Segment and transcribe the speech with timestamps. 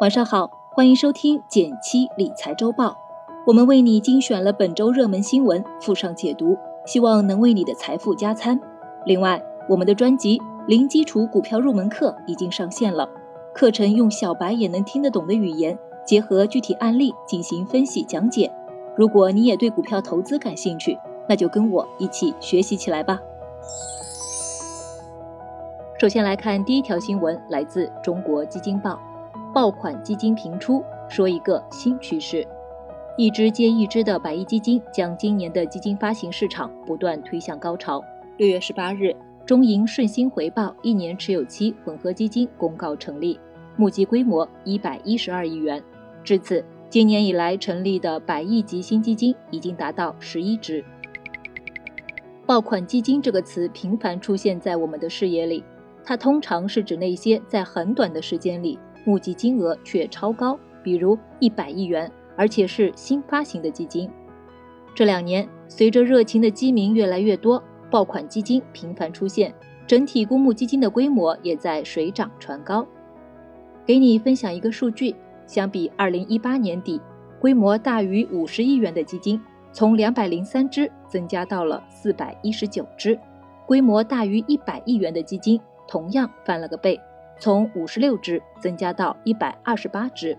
[0.00, 2.96] 晚上好，欢迎收听减七理财周报。
[3.44, 8.60] 我们为你精选了本周热门新闻，附上解读，希望能为你的财富加餐。
[9.04, 10.38] 另外，我们的专辑
[10.68, 13.08] 《零基础股票入门课》已经上线了，
[13.52, 15.76] 课程用小白也能听得懂的语言，
[16.06, 18.48] 结合具体案例进行分析讲解。
[18.94, 20.96] 如果你也对股票投资感兴趣，
[21.28, 23.20] 那就跟我一起学习起来吧。
[25.98, 28.96] 首先来看第一条新闻，来自中国基金报。
[29.58, 32.46] 爆款基金频出，说一个新趋势，
[33.16, 38.00] 一支接一支的百亿基金将今年的基金发行市场不断推向高潮。
[38.36, 39.12] 六月十八日，
[39.44, 43.36] 中银顺鑫回报一年持有期混合基金公告成立，
[43.76, 45.82] 募集规模一百一十二亿元。
[46.22, 50.84] 至此，今年以来成立的百亿级新基金已经达到十一只。
[52.46, 55.64] 爆款基金这个词频繁出现在我们的视野里，
[56.04, 58.78] 它通常是指那些在很短的时间里。
[59.08, 64.10] 募集金额却超高，比如一百亿元，而且是新发行的基金。
[64.94, 69.54] 这两年，随着热情的基民越来越多，爆款基金频繁出现，
[69.86, 72.86] 整体公募基金的规模也在水涨船高。
[73.86, 77.00] 给你分享一个数据：相比二零一八年底，
[77.40, 79.40] 规模大于五十亿元的基金，
[79.72, 83.16] 从两百零三只增加到了四百一十九只；
[83.66, 87.00] 规模大于一百亿元的基金，同样翻了个倍。
[87.40, 90.36] 从五十六只增加到一百二十八只，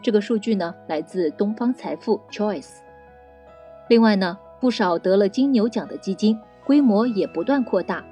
[0.00, 2.76] 这个数据呢来自东方财富 Choice。
[3.88, 8.04] 另外呢，不少得了金牛奖的基金规模也不断扩大，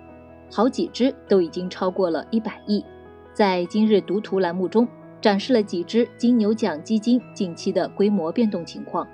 [0.50, 2.84] 好几只都已经超过了一百亿。
[3.32, 4.88] 在今日读图栏目中
[5.20, 9.06] 展示了几只金牛奖基金近期的规模变动情况。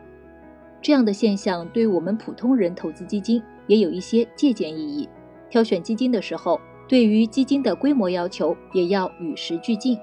[0.80, 5.06] 这样的现象对我们普通人投资基金也有一些借鉴意义。
[5.50, 6.58] 挑选基金的时候。
[6.92, 9.98] 对于基金的规模要求也要与时俱进。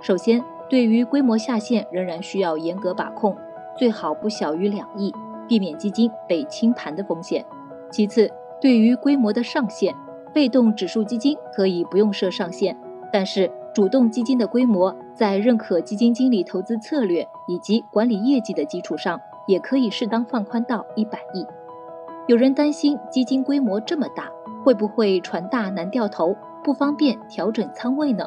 [0.00, 3.36] 首先，对于规模下限仍然需要严格把控，
[3.76, 5.12] 最好不小于两亿，
[5.46, 7.44] 避免基金被清盘的风险。
[7.90, 9.94] 其次，对于规模的上限，
[10.32, 12.74] 被动指数基金可以不用设上限，
[13.12, 21.44] 但是主动基金的规模在认可基金经理投资策略以及管理业绩的基础上，也可以适当放宽到一百亿。
[22.26, 24.30] 有人担心基金规模这么大。
[24.64, 28.26] 会不会船大难掉头，不方便调整仓位呢？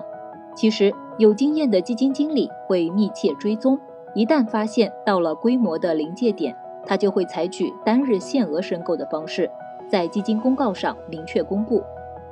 [0.56, 3.80] 其实有经验的基金经理会密切追踪，
[4.14, 6.56] 一旦发现到了规模的临界点，
[6.86, 9.50] 他就会采取单日限额申购的方式，
[9.90, 11.82] 在基金公告上明确公布。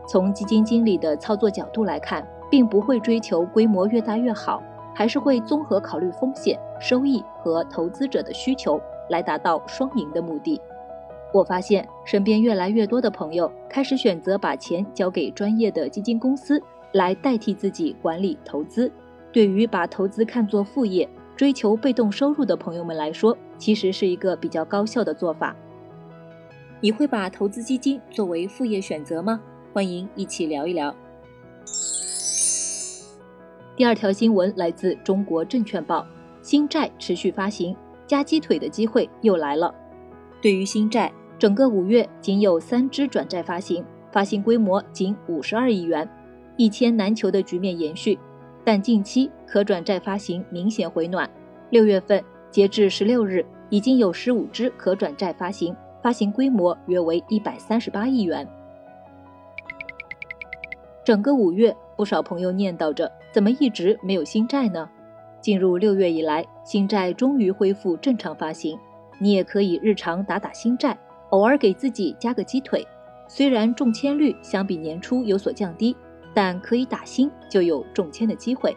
[0.07, 4.61] 从基金经理的操作角度来看，并不会追求规模越大越好，
[4.93, 8.79] 还是会综合考虑风险、收益和投资者的需求，
[9.09, 10.61] 来达到双赢的目的。
[11.35, 16.63] 我发现身边越来越多的朋友开始选择把钱交给专业的基金公司
[16.93, 18.89] 来代替自己管理投资。
[19.33, 25.53] 对于把投资看作副业、追求被动收入的朋友们来说，其实是一个比较高效的做法。
[26.79, 29.41] 你会把投资基金作为副业选择吗？
[29.73, 30.95] 欢迎一起聊一聊。
[33.75, 36.07] 第二条新闻来自中国证券报：
[36.41, 37.75] 新债持续发行，
[38.07, 39.75] 加鸡腿的机会又来了。
[40.41, 41.11] 对于新债。
[41.37, 46.09] 整个五月仅有三只转债发行，发行规模仅五十二亿元，
[46.55, 48.17] 一千难求的局面延续。
[48.63, 51.29] 但近期可转债发行明显回暖，
[51.69, 58.47] 六月份截至十六日，已经有十五只可转债发行，发行规模约为一百三十八亿元。
[61.03, 64.89] 整个五月，不少朋友念叨着，怎么一直没有新债呢？
[65.41, 68.79] 进入六月以来，新债终于恢复正常发行，
[69.19, 70.97] 你也可以日常打打新债。
[71.35, 72.87] 偶尔给自己加个鸡腿，
[73.27, 75.93] 虽然中签率相比年初有所降低，
[76.33, 78.73] 但可以打新就有中签的机会。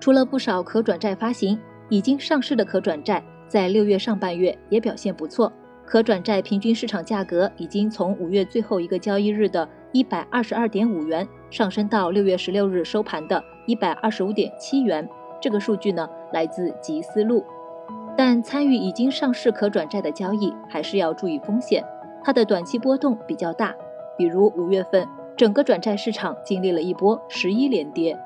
[0.00, 5.52] 除了不少可转债发行，已经上市的可转债在六月上半月也表现不错，
[5.84, 15.06] 可转债平均市场价格已经从五月最后一个交易日的一百二十二点五元上升到六月十六日收盘的一百二十五点七元。
[15.38, 17.44] 这个数据呢，来自集思路。
[18.18, 21.84] 但参与已经上市可转债的交易，还是要注意风险，
[22.20, 23.72] 它的短期波动比较大。
[24.16, 25.06] 比如五月份，
[25.36, 28.18] 整个转债市场经历了一波十一连跌。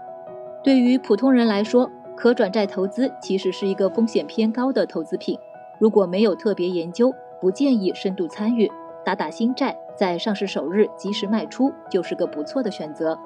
[0.64, 5.38] 对于普通人来说，可转债投资其实是一个风险偏高的投资品。
[5.78, 8.72] 如果没有特别研究，不建议深度参与。
[9.04, 13.18] 打打新债，在上市首日及时卖出，就是个不错的选择。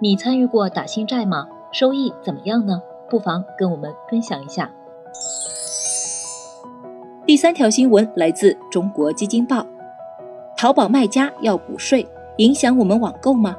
[0.00, 1.46] 你参与过打新债吗？
[1.70, 2.82] 收益怎么样呢？
[3.08, 4.68] 不妨跟我们分享一下。
[7.32, 9.66] 第三条新闻来自中国基金报：
[10.54, 12.06] 淘宝卖家要补税，
[12.36, 13.56] 影响我们网购吗？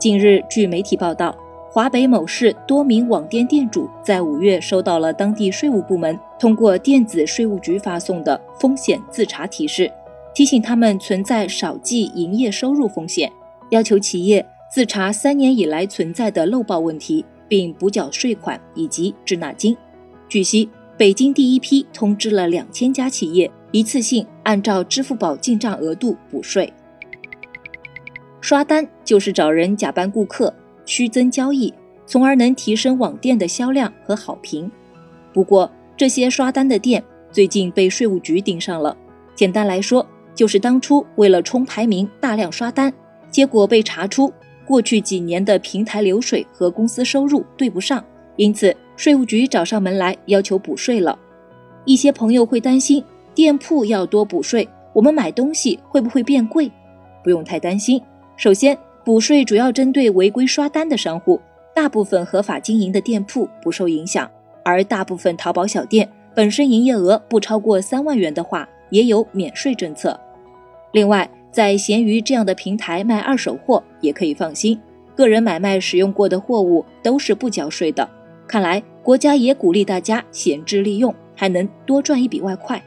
[0.00, 1.32] 近日，据媒体报道，
[1.70, 9.88] 华北某市多名网店店主在五月收到了当地税务部门通过电子税务局发送的风险自查提示，
[10.34, 13.30] 提醒他们存在少计营业收入风险，
[13.70, 19.76] 要求企业自查三年以来存在的漏报问题，并补缴税款以及滞纳金。
[20.28, 20.68] 据悉，
[20.98, 26.72] 北京第一批通知了两千家企业，一次性按照支付宝进账额度补税。
[28.40, 30.52] 刷单就是找人假扮顾客，
[30.84, 31.72] 虚增交易，
[32.04, 34.68] 从而能提升网店的销量和好评。
[35.32, 38.96] 不过，这些刷单的店最近被税务局盯上了。
[39.36, 40.04] 简单来说，
[40.34, 42.92] 就是当初为了冲排名大量刷单，
[43.30, 44.32] 结果被查出
[44.66, 48.04] 过去几年的平台流水和公司收入对不上，
[48.34, 51.16] 因此税务局找上门来要求补税了。
[51.84, 53.02] 一些朋友会担心，
[53.32, 56.68] 店铺要多补税，我们买东西会不会变贵？
[57.22, 58.02] 不用太担心。
[58.36, 61.40] 首先，补税主要针对违规刷单的商户，
[61.72, 64.28] 大部分合法经营的店铺不受影响，
[64.64, 70.18] 而大部分淘宝小店本身营业额不超过三万元的话，也有免税政策。
[70.90, 74.76] 另外，在闲鱼这样的平台卖二手货也可以放心，
[75.14, 78.08] 个人买卖使用过的货物都是不交税的。
[78.48, 82.82] 看来国家也鼓励大家闲置利用，还能多赚一笔外快。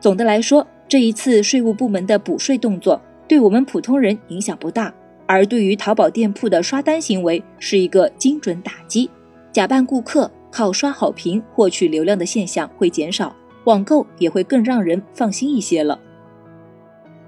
[0.00, 3.00] 总的来说，这一次税务部门的补税动作。
[3.28, 4.92] 对我们普通人影响不大，
[5.26, 9.10] 而对于淘宝店铺的刷单行为是一个精准打击，
[9.52, 16.00] 假扮顾客靠刷好评获取流量的现象会减少，网购也会更让人放心一些了。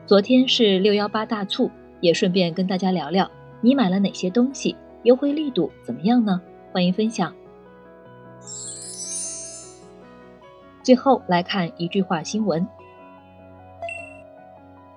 [0.07, 1.71] 昨天是六幺八大促，
[2.01, 3.31] 也顺便跟大家聊聊
[3.61, 6.41] 你买了哪些东西，优惠力度怎么样呢？
[6.73, 7.31] 欢迎分享。
[10.83, 12.67] 最后来看一句话新闻。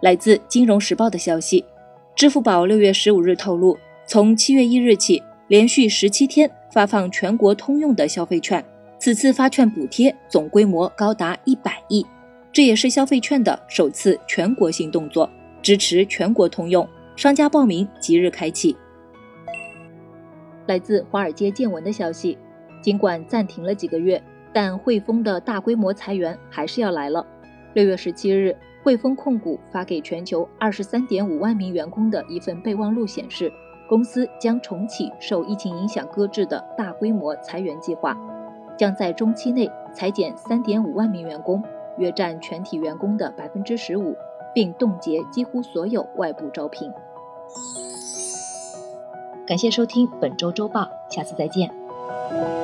[0.02, 1.64] 来自《金融时报》的消息，
[2.16, 8.64] 支付宝六月十五日透露，从七月一日起，连续十七天发放全国通用的消费券。
[9.00, 12.06] 此次发券补贴总规模高达一百亿，
[12.54, 15.30] 这也是消费券的首次全国性动作，
[15.62, 16.88] 支持全国通用。
[17.16, 18.76] 商家报名即日开启。
[20.66, 22.38] 来自华尔街见闻的消息，
[22.82, 24.22] 尽管暂停了几个月，
[24.54, 27.26] 但汇丰的大规模裁员还是要来了。
[27.74, 28.56] 六月十七日。
[28.84, 33.50] 汇丰控股发给全球二十三点五万名员工的一份备忘录显示，
[33.88, 38.14] 公司将重启受疫情影响搁置的大规模裁员计划，
[38.78, 41.64] 将在中期内裁减三点五万名员工，
[41.98, 44.18] 约占全体员工的百分之十五，
[44.54, 46.92] 并冻结几乎所有外部招聘。
[49.48, 52.63] 感谢收听本周周报，下次再见。